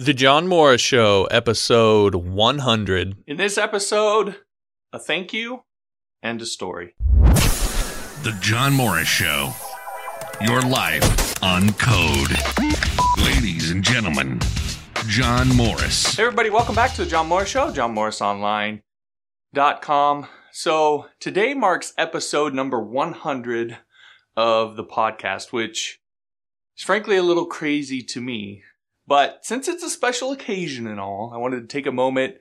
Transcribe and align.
The 0.00 0.14
John 0.14 0.48
Morris 0.48 0.80
Show, 0.80 1.26
episode 1.26 2.14
100. 2.14 3.16
In 3.26 3.36
this 3.36 3.58
episode, 3.58 4.36
a 4.94 4.98
thank 4.98 5.34
you 5.34 5.64
and 6.22 6.40
a 6.40 6.46
story. 6.46 6.94
The 7.02 8.34
John 8.40 8.72
Morris 8.72 9.08
Show. 9.08 9.52
Your 10.40 10.62
life 10.62 11.42
on 11.42 11.74
code. 11.74 12.30
Ladies 13.18 13.72
and 13.72 13.84
gentlemen, 13.84 14.40
John 15.06 15.54
Morris. 15.54 16.16
Hey, 16.16 16.22
everybody, 16.22 16.48
welcome 16.48 16.74
back 16.74 16.94
to 16.94 17.04
the 17.04 17.10
John 17.10 17.28
Morris 17.28 17.50
Show, 17.50 17.70
johnmorrisonline.com. 17.70 20.26
So, 20.50 21.08
today 21.20 21.52
marks 21.52 21.92
episode 21.98 22.54
number 22.54 22.82
100 22.82 23.76
of 24.34 24.76
the 24.76 24.84
podcast, 24.84 25.52
which 25.52 26.00
is 26.74 26.84
frankly 26.84 27.18
a 27.18 27.22
little 27.22 27.44
crazy 27.44 28.00
to 28.00 28.22
me. 28.22 28.62
But 29.10 29.44
since 29.44 29.66
it's 29.66 29.82
a 29.82 29.90
special 29.90 30.30
occasion 30.30 30.86
and 30.86 31.00
all, 31.00 31.32
I 31.34 31.38
wanted 31.38 31.62
to 31.62 31.66
take 31.66 31.86
a 31.86 31.90
moment 31.90 32.36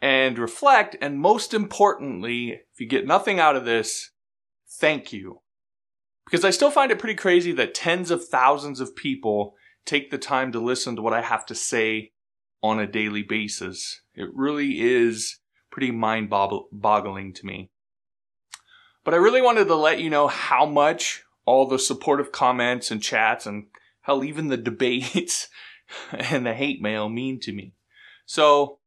and 0.00 0.38
reflect, 0.38 0.96
and 1.02 1.20
most 1.20 1.52
importantly, 1.52 2.62
if 2.72 2.80
you 2.80 2.86
get 2.86 3.06
nothing 3.06 3.38
out 3.38 3.56
of 3.56 3.66
this, 3.66 4.12
thank 4.66 5.12
you. 5.12 5.42
Because 6.24 6.46
I 6.46 6.50
still 6.50 6.70
find 6.70 6.90
it 6.90 6.98
pretty 6.98 7.14
crazy 7.14 7.52
that 7.52 7.74
tens 7.74 8.10
of 8.10 8.26
thousands 8.26 8.80
of 8.80 8.96
people 8.96 9.54
take 9.84 10.10
the 10.10 10.16
time 10.16 10.50
to 10.52 10.58
listen 10.58 10.96
to 10.96 11.02
what 11.02 11.12
I 11.12 11.20
have 11.20 11.44
to 11.44 11.54
say 11.54 12.12
on 12.62 12.80
a 12.80 12.86
daily 12.86 13.22
basis. 13.22 14.00
It 14.14 14.30
really 14.32 14.80
is 14.80 15.40
pretty 15.70 15.90
mind 15.90 16.30
boggling 16.30 17.34
to 17.34 17.44
me. 17.44 17.70
But 19.04 19.12
I 19.12 19.18
really 19.18 19.42
wanted 19.42 19.66
to 19.66 19.74
let 19.74 20.00
you 20.00 20.08
know 20.08 20.26
how 20.26 20.64
much 20.64 21.24
all 21.44 21.66
the 21.66 21.78
supportive 21.78 22.32
comments 22.32 22.90
and 22.90 23.02
chats 23.02 23.44
and 23.44 23.66
hell, 24.00 24.24
even 24.24 24.48
the 24.48 24.56
debates 24.70 25.50
and 26.12 26.46
the 26.46 26.54
hate 26.54 26.80
mail 26.80 27.08
mean 27.08 27.40
to 27.40 27.52
me. 27.52 27.74
So, 28.26 28.78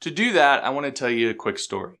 to 0.00 0.10
do 0.10 0.32
that, 0.32 0.64
I 0.64 0.70
want 0.70 0.86
to 0.86 0.92
tell 0.92 1.10
you 1.10 1.30
a 1.30 1.34
quick 1.34 1.58
story. 1.58 1.98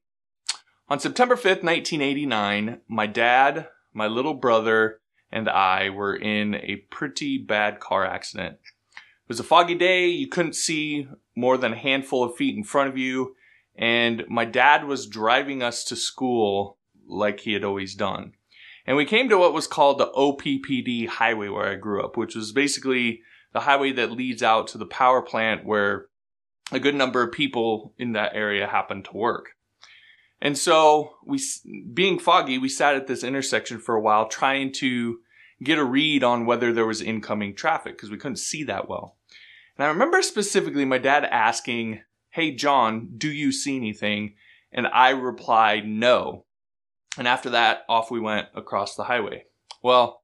On 0.88 0.98
September 0.98 1.34
5th, 1.34 1.62
1989, 1.62 2.80
my 2.88 3.06
dad, 3.06 3.68
my 3.92 4.06
little 4.06 4.34
brother, 4.34 5.00
and 5.30 5.48
I 5.48 5.90
were 5.90 6.16
in 6.16 6.54
a 6.54 6.76
pretty 6.90 7.36
bad 7.36 7.80
car 7.80 8.06
accident. 8.06 8.58
It 8.94 9.28
was 9.28 9.40
a 9.40 9.44
foggy 9.44 9.74
day, 9.74 10.06
you 10.08 10.28
couldn't 10.28 10.54
see 10.54 11.08
more 11.36 11.58
than 11.58 11.74
a 11.74 11.78
handful 11.78 12.24
of 12.24 12.36
feet 12.36 12.56
in 12.56 12.64
front 12.64 12.88
of 12.88 12.96
you, 12.96 13.34
and 13.76 14.24
my 14.28 14.44
dad 14.44 14.84
was 14.84 15.06
driving 15.06 15.62
us 15.62 15.84
to 15.84 15.96
school 15.96 16.78
like 17.06 17.40
he 17.40 17.52
had 17.52 17.64
always 17.64 17.94
done. 17.94 18.32
And 18.86 18.96
we 18.96 19.04
came 19.04 19.28
to 19.28 19.36
what 19.36 19.52
was 19.52 19.66
called 19.66 19.98
the 19.98 20.10
OPPD 20.12 21.08
highway 21.08 21.48
where 21.48 21.70
I 21.70 21.74
grew 21.74 22.02
up, 22.02 22.16
which 22.16 22.34
was 22.34 22.52
basically 22.52 23.20
the 23.52 23.60
highway 23.60 23.92
that 23.92 24.12
leads 24.12 24.42
out 24.42 24.68
to 24.68 24.78
the 24.78 24.86
power 24.86 25.22
plant 25.22 25.64
where 25.64 26.06
a 26.70 26.80
good 26.80 26.94
number 26.94 27.22
of 27.22 27.32
people 27.32 27.94
in 27.98 28.12
that 28.12 28.32
area 28.34 28.66
happen 28.66 29.02
to 29.02 29.16
work. 29.16 29.50
And 30.40 30.56
so 30.56 31.14
we, 31.24 31.40
being 31.92 32.18
foggy, 32.18 32.58
we 32.58 32.68
sat 32.68 32.94
at 32.94 33.06
this 33.06 33.24
intersection 33.24 33.78
for 33.78 33.94
a 33.94 34.00
while 34.00 34.28
trying 34.28 34.72
to 34.74 35.18
get 35.62 35.78
a 35.78 35.84
read 35.84 36.22
on 36.22 36.46
whether 36.46 36.72
there 36.72 36.86
was 36.86 37.02
incoming 37.02 37.54
traffic 37.54 37.96
because 37.96 38.10
we 38.10 38.18
couldn't 38.18 38.36
see 38.36 38.62
that 38.64 38.88
well. 38.88 39.16
And 39.76 39.84
I 39.84 39.88
remember 39.88 40.22
specifically 40.22 40.84
my 40.84 40.98
dad 40.98 41.24
asking, 41.24 42.02
Hey, 42.30 42.52
John, 42.52 43.14
do 43.16 43.28
you 43.28 43.50
see 43.50 43.76
anything? 43.76 44.34
And 44.70 44.86
I 44.86 45.10
replied, 45.10 45.86
no. 45.86 46.44
And 47.16 47.26
after 47.26 47.50
that, 47.50 47.84
off 47.88 48.10
we 48.10 48.20
went 48.20 48.48
across 48.54 48.94
the 48.94 49.04
highway. 49.04 49.46
Well, 49.82 50.22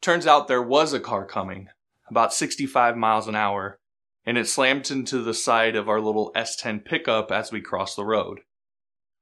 turns 0.00 0.26
out 0.26 0.48
there 0.48 0.62
was 0.62 0.92
a 0.92 1.00
car 1.00 1.24
coming 1.24 1.68
about 2.12 2.34
65 2.34 2.94
miles 2.94 3.26
an 3.26 3.34
hour, 3.34 3.78
and 4.26 4.36
it 4.36 4.46
slammed 4.46 4.90
into 4.90 5.22
the 5.22 5.32
side 5.32 5.74
of 5.74 5.88
our 5.88 5.98
little 5.98 6.30
S10 6.36 6.84
pickup 6.84 7.32
as 7.32 7.50
we 7.50 7.62
crossed 7.62 7.96
the 7.96 8.04
road. 8.04 8.40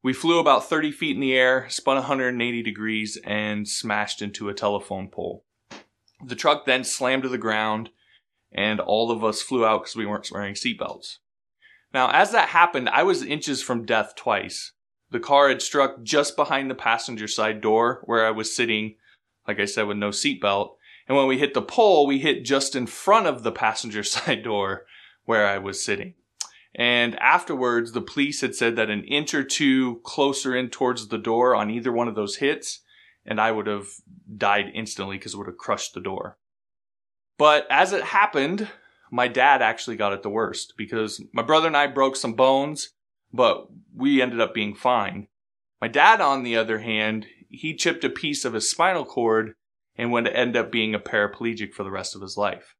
We 0.02 0.12
flew 0.12 0.40
about 0.40 0.68
30 0.68 0.90
feet 0.90 1.14
in 1.14 1.20
the 1.20 1.34
air, 1.34 1.68
spun 1.70 1.94
180 1.96 2.62
degrees, 2.62 3.16
and 3.24 3.68
smashed 3.68 4.20
into 4.20 4.48
a 4.48 4.54
telephone 4.54 5.08
pole. 5.08 5.44
The 6.24 6.34
truck 6.34 6.66
then 6.66 6.82
slammed 6.82 7.22
to 7.22 7.28
the 7.28 7.38
ground, 7.38 7.90
and 8.50 8.80
all 8.80 9.12
of 9.12 9.22
us 9.22 9.40
flew 9.40 9.64
out 9.64 9.82
because 9.82 9.94
we 9.94 10.04
weren't 10.04 10.30
wearing 10.32 10.54
seatbelts. 10.54 11.18
Now, 11.94 12.10
as 12.10 12.32
that 12.32 12.48
happened, 12.48 12.88
I 12.88 13.04
was 13.04 13.22
inches 13.22 13.62
from 13.62 13.86
death 13.86 14.14
twice. 14.16 14.72
The 15.10 15.20
car 15.20 15.48
had 15.48 15.62
struck 15.62 16.02
just 16.02 16.34
behind 16.34 16.68
the 16.68 16.74
passenger 16.74 17.28
side 17.28 17.60
door 17.60 18.02
where 18.04 18.26
I 18.26 18.32
was 18.32 18.54
sitting, 18.54 18.96
like 19.46 19.60
I 19.60 19.64
said, 19.64 19.86
with 19.86 19.96
no 19.96 20.10
seatbelt, 20.10 20.74
and 21.10 21.16
when 21.16 21.26
we 21.26 21.38
hit 21.38 21.54
the 21.54 21.60
pole, 21.60 22.06
we 22.06 22.20
hit 22.20 22.44
just 22.44 22.76
in 22.76 22.86
front 22.86 23.26
of 23.26 23.42
the 23.42 23.50
passenger 23.50 24.02
side 24.04 24.44
door 24.44 24.86
where 25.24 25.44
I 25.44 25.58
was 25.58 25.84
sitting. 25.84 26.14
And 26.72 27.18
afterwards, 27.18 27.90
the 27.90 28.00
police 28.00 28.42
had 28.42 28.54
said 28.54 28.76
that 28.76 28.90
an 28.90 29.02
inch 29.02 29.34
or 29.34 29.42
two 29.42 29.96
closer 30.04 30.54
in 30.54 30.70
towards 30.70 31.08
the 31.08 31.18
door 31.18 31.56
on 31.56 31.68
either 31.68 31.90
one 31.90 32.06
of 32.06 32.14
those 32.14 32.36
hits, 32.36 32.82
and 33.26 33.40
I 33.40 33.50
would 33.50 33.66
have 33.66 33.88
died 34.36 34.66
instantly 34.72 35.18
because 35.18 35.34
it 35.34 35.38
would 35.38 35.48
have 35.48 35.56
crushed 35.56 35.94
the 35.94 36.00
door. 36.00 36.38
But 37.38 37.66
as 37.68 37.92
it 37.92 38.04
happened, 38.04 38.68
my 39.10 39.26
dad 39.26 39.62
actually 39.62 39.96
got 39.96 40.12
it 40.12 40.22
the 40.22 40.30
worst 40.30 40.74
because 40.76 41.20
my 41.32 41.42
brother 41.42 41.66
and 41.66 41.76
I 41.76 41.88
broke 41.88 42.14
some 42.14 42.34
bones, 42.34 42.90
but 43.32 43.66
we 43.92 44.22
ended 44.22 44.40
up 44.40 44.54
being 44.54 44.76
fine. 44.76 45.26
My 45.80 45.88
dad, 45.88 46.20
on 46.20 46.44
the 46.44 46.56
other 46.56 46.78
hand, 46.78 47.26
he 47.48 47.74
chipped 47.74 48.04
a 48.04 48.10
piece 48.10 48.44
of 48.44 48.52
his 48.52 48.70
spinal 48.70 49.04
cord 49.04 49.54
and 50.00 50.10
would 50.10 50.26
end 50.26 50.56
up 50.56 50.72
being 50.72 50.94
a 50.94 50.98
paraplegic 50.98 51.74
for 51.74 51.84
the 51.84 51.90
rest 51.90 52.16
of 52.16 52.22
his 52.22 52.38
life. 52.38 52.74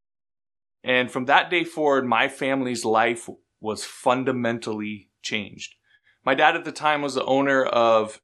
And 0.83 1.11
from 1.11 1.27
that 1.27 1.51
day 1.51 1.65
forward, 1.65 2.07
my 2.07 2.29
family's 2.29 2.83
life 2.83 3.29
was 3.61 3.85
fundamentally 3.85 5.11
changed. 5.21 5.75
My 6.25 6.35
dad 6.35 6.57
at 6.57 6.65
the 6.65 6.73
time 6.73 7.03
was 7.03 7.15
the 7.15 7.25
owner 7.27 7.63
of 7.63 8.23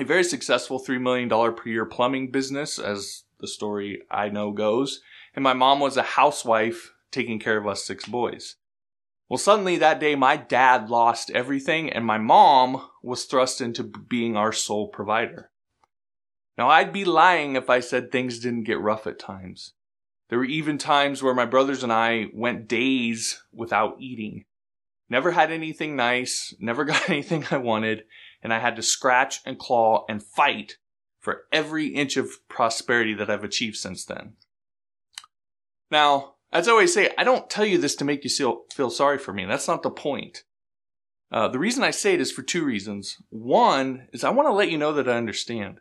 a 0.00 0.04
very 0.04 0.24
successful 0.24 0.84
$3 0.84 1.00
million 1.00 1.28
per 1.28 1.68
year 1.68 1.86
plumbing 1.86 2.32
business, 2.32 2.80
as 2.80 3.22
the 3.38 3.46
story 3.46 4.02
I 4.10 4.30
know 4.30 4.50
goes. 4.50 5.00
And 5.36 5.44
my 5.44 5.52
mom 5.52 5.78
was 5.78 5.96
a 5.96 6.02
housewife 6.02 6.92
taking 7.12 7.38
care 7.38 7.56
of 7.56 7.68
us 7.68 7.84
six 7.84 8.04
boys. 8.04 8.56
Well, 9.28 9.38
suddenly 9.38 9.76
that 9.76 10.00
day, 10.00 10.16
my 10.16 10.36
dad 10.36 10.90
lost 10.90 11.30
everything, 11.30 11.88
and 11.88 12.04
my 12.04 12.18
mom 12.18 12.84
was 13.00 13.26
thrust 13.26 13.60
into 13.60 13.84
being 13.84 14.36
our 14.36 14.52
sole 14.52 14.88
provider. 14.88 15.52
Now, 16.56 16.68
I'd 16.68 16.92
be 16.92 17.04
lying 17.04 17.56
if 17.56 17.68
I 17.68 17.80
said 17.80 18.10
things 18.10 18.38
didn't 18.38 18.64
get 18.64 18.80
rough 18.80 19.06
at 19.06 19.18
times. 19.18 19.72
There 20.28 20.38
were 20.38 20.44
even 20.44 20.78
times 20.78 21.22
where 21.22 21.34
my 21.34 21.46
brothers 21.46 21.82
and 21.82 21.92
I 21.92 22.26
went 22.32 22.68
days 22.68 23.42
without 23.52 23.96
eating. 24.00 24.44
Never 25.08 25.32
had 25.32 25.50
anything 25.50 25.96
nice, 25.96 26.54
never 26.58 26.84
got 26.84 27.10
anything 27.10 27.44
I 27.50 27.58
wanted, 27.58 28.04
and 28.42 28.52
I 28.52 28.58
had 28.58 28.76
to 28.76 28.82
scratch 28.82 29.40
and 29.44 29.58
claw 29.58 30.04
and 30.08 30.22
fight 30.22 30.78
for 31.20 31.44
every 31.52 31.88
inch 31.88 32.16
of 32.16 32.30
prosperity 32.48 33.14
that 33.14 33.30
I've 33.30 33.44
achieved 33.44 33.76
since 33.76 34.04
then. 34.04 34.34
Now, 35.90 36.34
as 36.52 36.68
I 36.68 36.72
always 36.72 36.94
say, 36.94 37.10
I 37.18 37.24
don't 37.24 37.50
tell 37.50 37.64
you 37.64 37.78
this 37.78 37.96
to 37.96 38.04
make 38.04 38.24
you 38.24 38.30
feel, 38.70 38.90
sorry 38.90 39.18
for 39.18 39.32
me. 39.32 39.44
That's 39.44 39.68
not 39.68 39.82
the 39.82 39.90
point. 39.90 40.44
Uh, 41.32 41.48
the 41.48 41.58
reason 41.58 41.82
I 41.82 41.90
say 41.90 42.14
it 42.14 42.20
is 42.20 42.30
for 42.30 42.42
two 42.42 42.64
reasons. 42.64 43.16
One 43.30 44.06
is 44.12 44.22
I 44.22 44.30
want 44.30 44.48
to 44.48 44.52
let 44.52 44.70
you 44.70 44.78
know 44.78 44.92
that 44.92 45.08
I 45.08 45.16
understand 45.16 45.80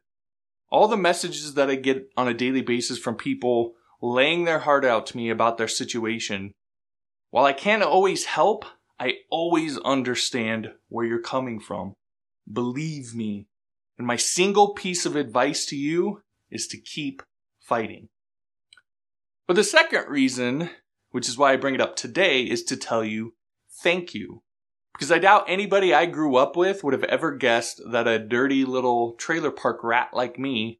all 0.73 0.87
the 0.87 0.97
messages 0.97 1.53
that 1.53 1.69
I 1.69 1.75
get 1.75 2.09
on 2.17 2.27
a 2.27 2.33
daily 2.33 2.63
basis 2.63 2.97
from 2.97 3.15
people 3.15 3.75
laying 4.01 4.43
their 4.43 4.59
heart 4.59 4.83
out 4.83 5.05
to 5.05 5.17
me 5.17 5.29
about 5.29 5.59
their 5.59 5.67
situation, 5.67 6.51
while 7.29 7.45
I 7.45 7.53
can't 7.53 7.83
always 7.83 8.25
help, 8.25 8.65
I 8.99 9.17
always 9.29 9.77
understand 9.77 10.73
where 10.89 11.05
you're 11.05 11.21
coming 11.21 11.59
from. 11.59 11.93
Believe 12.51 13.13
me. 13.13 13.45
And 13.99 14.07
my 14.07 14.15
single 14.15 14.73
piece 14.73 15.05
of 15.05 15.15
advice 15.15 15.67
to 15.67 15.75
you 15.75 16.23
is 16.49 16.65
to 16.69 16.81
keep 16.81 17.21
fighting. 17.59 18.09
But 19.47 19.55
the 19.55 19.63
second 19.63 20.09
reason, 20.09 20.71
which 21.11 21.29
is 21.29 21.37
why 21.37 21.53
I 21.53 21.57
bring 21.57 21.75
it 21.75 21.81
up 21.81 21.95
today, 21.95 22.41
is 22.41 22.63
to 22.63 22.77
tell 22.77 23.05
you 23.05 23.35
thank 23.83 24.15
you. 24.15 24.41
Because 24.93 25.11
I 25.11 25.19
doubt 25.19 25.45
anybody 25.47 25.93
I 25.93 26.05
grew 26.05 26.35
up 26.35 26.55
with 26.55 26.83
would 26.83 26.93
have 26.93 27.03
ever 27.05 27.35
guessed 27.35 27.81
that 27.89 28.07
a 28.07 28.19
dirty 28.19 28.63
little 28.63 29.13
trailer 29.13 29.51
park 29.51 29.83
rat 29.83 30.09
like 30.13 30.37
me 30.37 30.79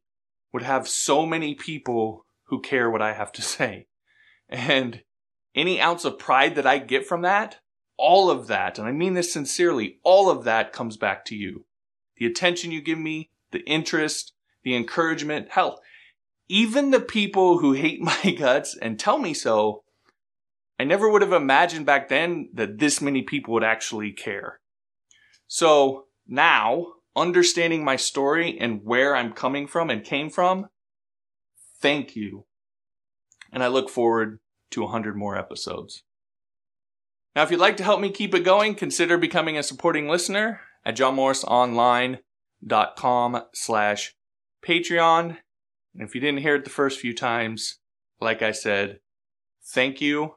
would 0.52 0.62
have 0.62 0.88
so 0.88 1.26
many 1.26 1.54
people 1.54 2.24
who 2.44 2.60
care 2.60 2.88
what 2.88 3.02
I 3.02 3.12
have 3.12 3.32
to 3.32 3.42
say. 3.56 3.88
And 4.48 5.02
any 5.54 5.80
ounce 5.80 6.04
of 6.04 6.18
pride 6.18 6.54
that 6.54 6.66
I 6.66 6.78
get 6.78 7.06
from 7.06 7.22
that, 7.22 7.58
all 7.96 8.30
of 8.30 8.48
that, 8.48 8.78
and 8.78 8.88
I 8.88 8.92
mean 8.92 9.14
this 9.14 9.32
sincerely, 9.32 9.98
all 10.02 10.30
of 10.30 10.44
that 10.44 10.72
comes 10.72 10.96
back 10.96 11.24
to 11.26 11.36
you. 11.36 11.64
The 12.16 12.26
attention 12.26 12.72
you 12.72 12.80
give 12.80 12.98
me, 12.98 13.30
the 13.52 13.64
interest, 13.68 14.32
the 14.62 14.74
encouragement, 14.74 15.48
hell, 15.50 15.80
even 16.48 16.90
the 16.90 17.00
people 17.00 17.58
who 17.58 17.72
hate 17.72 18.00
my 18.24 18.36
guts 18.36 18.76
and 18.76 18.98
tell 18.98 19.18
me 19.18 19.34
so 19.34 19.83
I 20.78 20.84
never 20.84 21.08
would 21.08 21.22
have 21.22 21.32
imagined 21.32 21.86
back 21.86 22.08
then 22.08 22.50
that 22.54 22.78
this 22.78 23.00
many 23.00 23.22
people 23.22 23.54
would 23.54 23.64
actually 23.64 24.12
care. 24.12 24.60
So 25.46 26.06
now, 26.26 26.86
understanding 27.14 27.84
my 27.84 27.96
story 27.96 28.58
and 28.58 28.82
where 28.82 29.14
I'm 29.14 29.32
coming 29.32 29.66
from 29.66 29.90
and 29.90 30.02
came 30.02 30.30
from, 30.30 30.68
thank 31.80 32.16
you. 32.16 32.46
And 33.52 33.62
I 33.62 33.68
look 33.68 33.88
forward 33.88 34.40
to 34.72 34.82
100 34.82 35.16
more 35.16 35.38
episodes. 35.38 36.02
Now, 37.36 37.42
if 37.42 37.50
you'd 37.50 37.60
like 37.60 37.76
to 37.78 37.84
help 37.84 38.00
me 38.00 38.10
keep 38.10 38.34
it 38.34 38.44
going, 38.44 38.74
consider 38.74 39.18
becoming 39.18 39.58
a 39.58 39.62
supporting 39.62 40.08
listener 40.08 40.60
at 40.84 40.96
johnmorrisonline.com 40.96 43.42
slash 43.52 44.14
Patreon. 44.64 45.36
And 45.94 46.02
if 46.02 46.14
you 46.14 46.20
didn't 46.20 46.40
hear 46.40 46.56
it 46.56 46.64
the 46.64 46.70
first 46.70 46.98
few 46.98 47.14
times, 47.14 47.78
like 48.20 48.42
I 48.42 48.52
said, 48.52 49.00
thank 49.64 50.00
you, 50.00 50.36